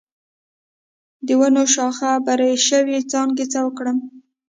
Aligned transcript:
د 1.25 1.29
ونو 1.39 1.63
شاخه 1.73 2.11
بري 2.25 2.51
شوي 2.67 2.97
څانګې 3.11 3.45
څه 3.53 3.59
کړم؟ 3.77 3.97